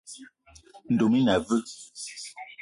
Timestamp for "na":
1.25-1.33